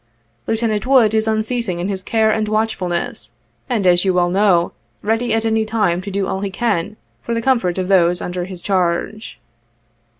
[0.47, 3.33] '"Lieutenant Wood is unceasing in his care and watchfulness,
[3.69, 4.71] and as you well know,
[5.03, 8.45] ready at any time to do all he can for the comfort of those under
[8.45, 9.39] his charge.